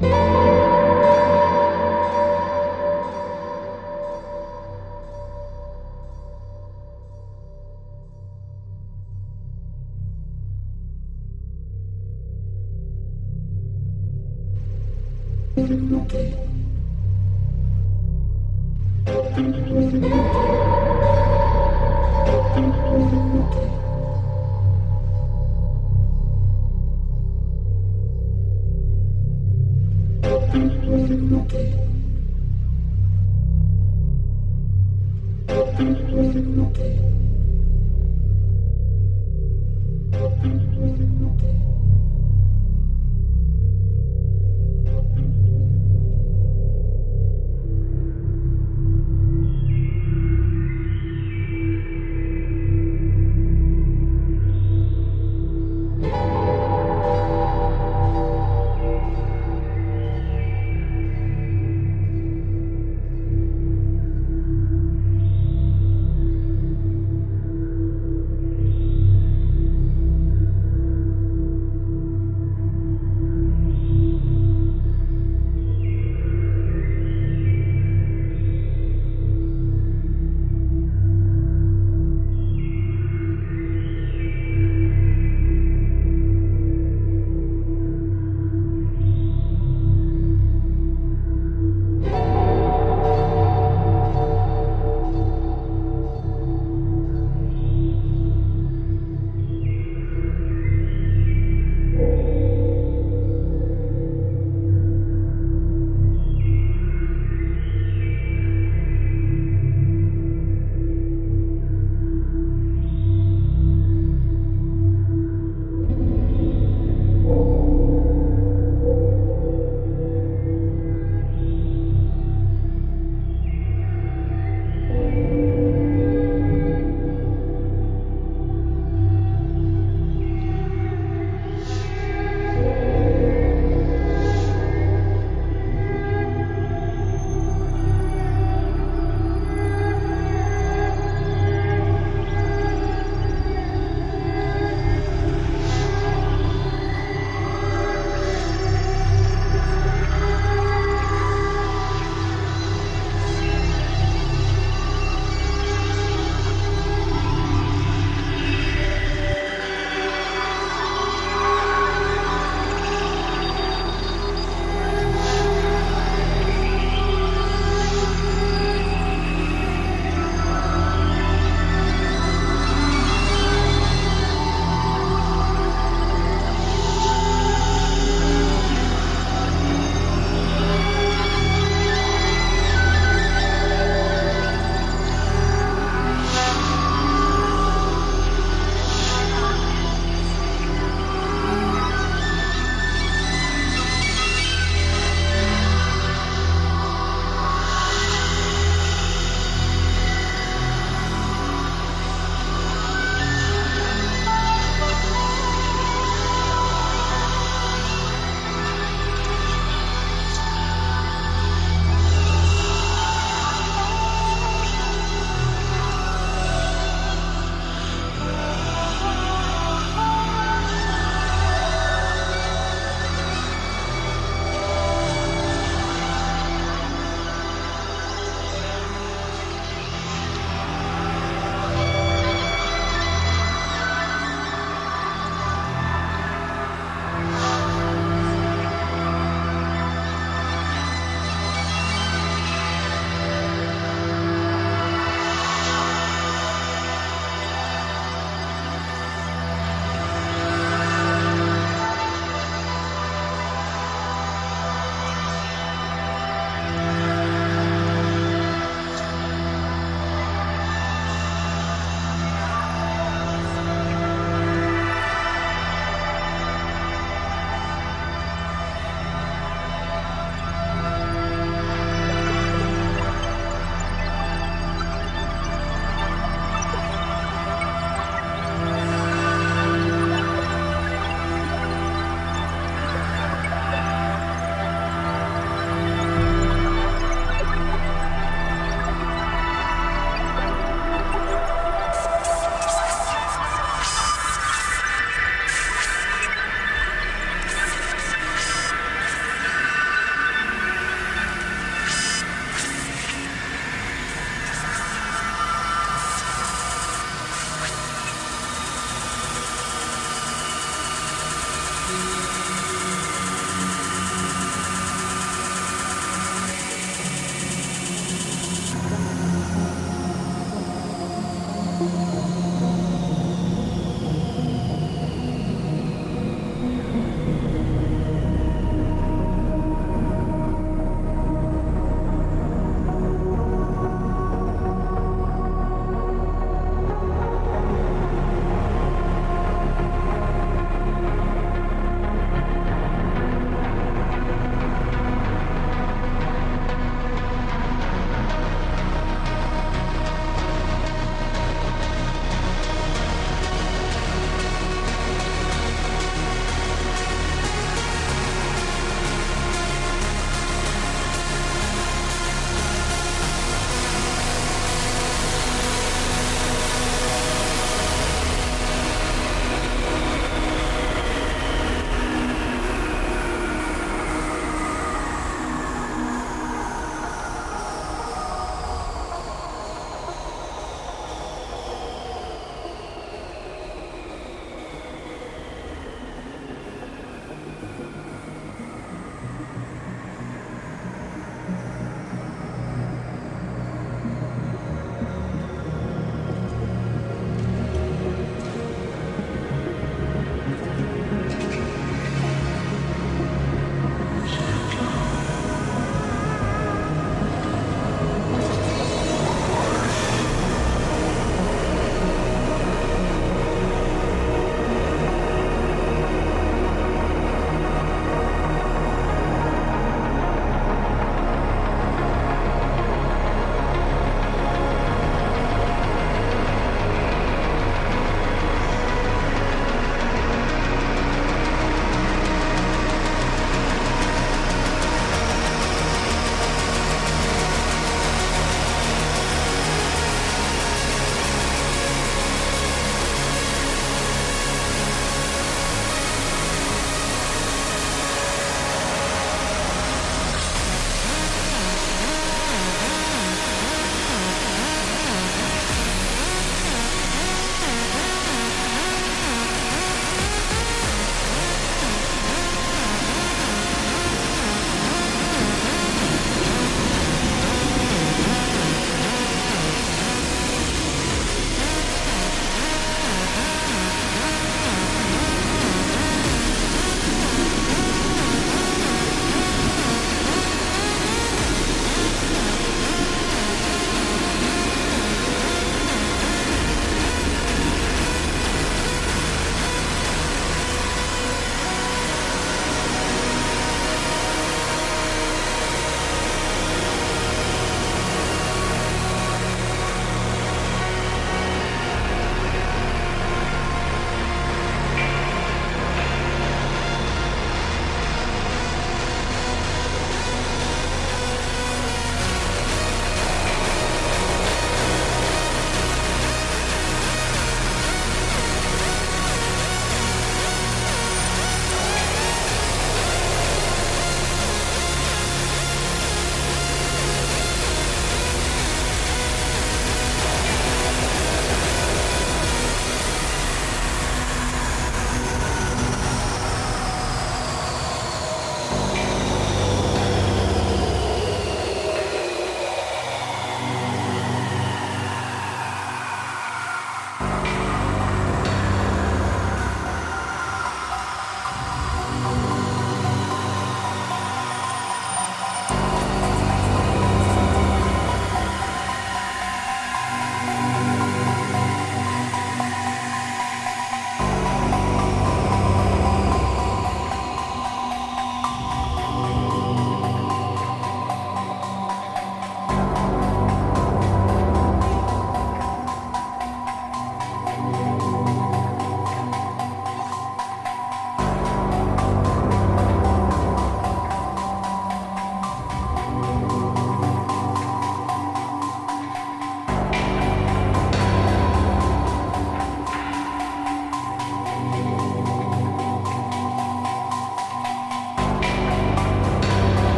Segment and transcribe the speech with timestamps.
[0.00, 0.47] Música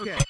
[0.00, 0.29] Okay.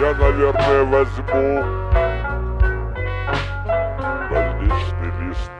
[0.00, 1.62] Я, наверное, возьму
[4.30, 5.52] больничный лист.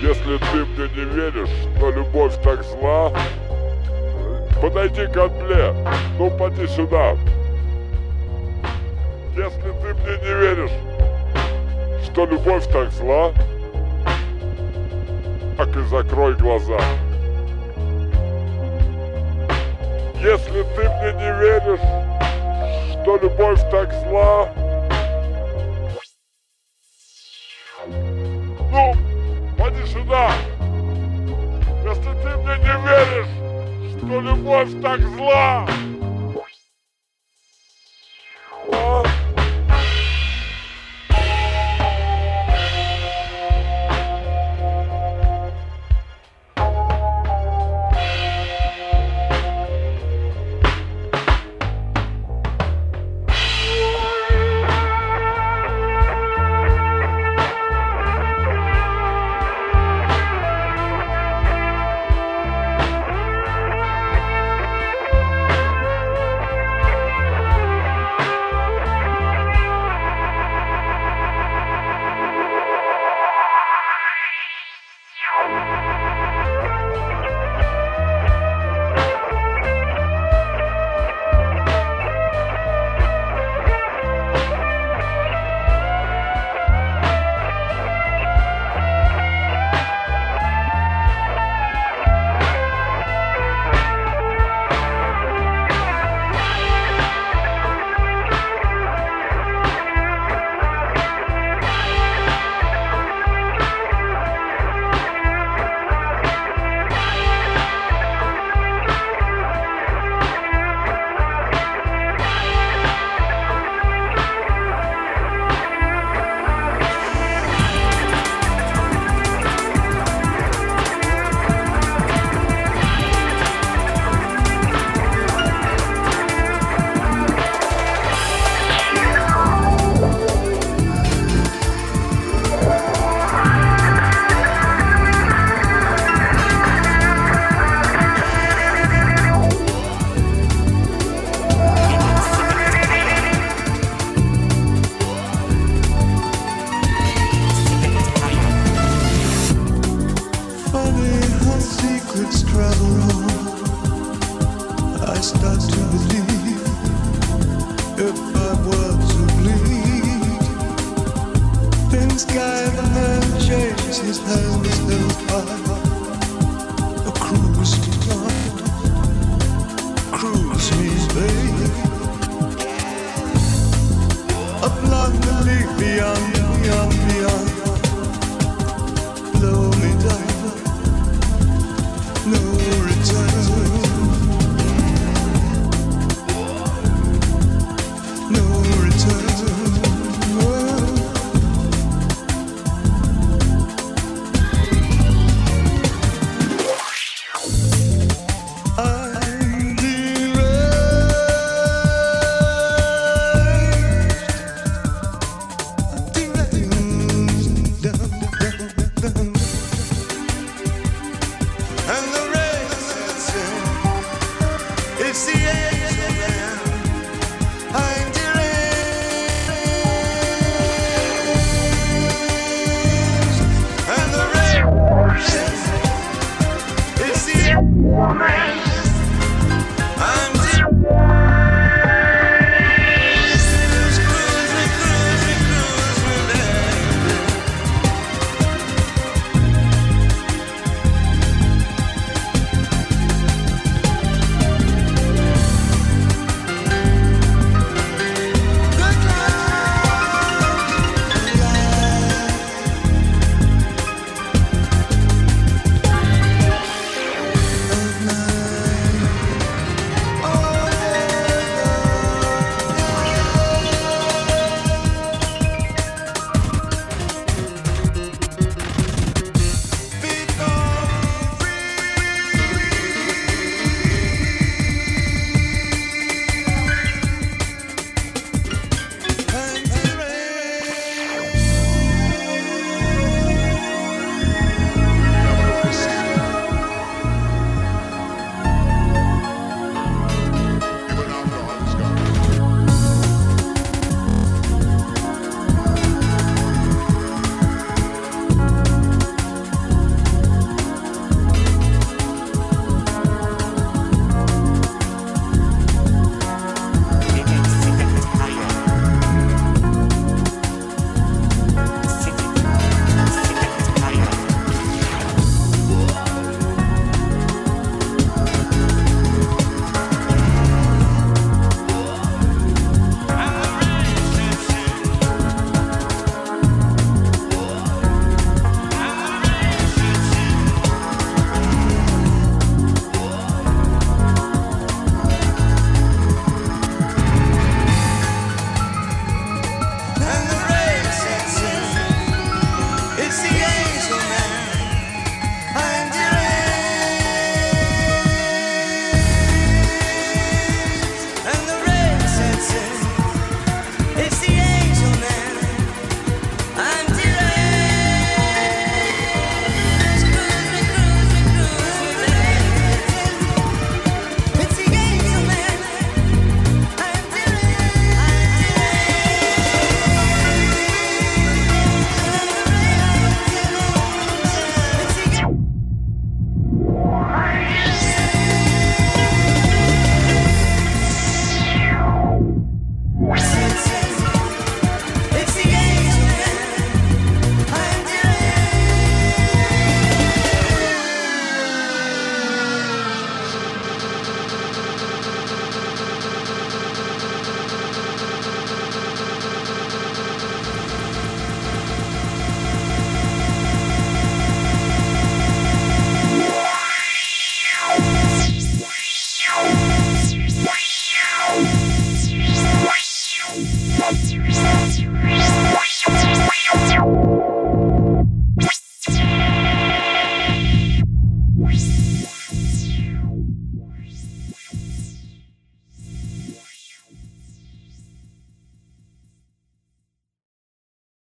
[0.00, 3.12] Если ты мне не веришь, что любовь так зла,
[4.62, 5.74] подойди ко мне,
[6.18, 7.16] ну поди сюда.
[9.36, 10.70] Если ты мне не веришь,
[12.04, 13.32] что любовь так зла,
[15.58, 16.78] так и закрой глаза.
[21.38, 21.80] Веришь,
[23.02, 24.48] что любовь так зла,
[28.72, 28.94] ну,
[29.58, 30.30] поди сюда.
[31.84, 35.66] Если ты мне не веришь, что любовь так зла,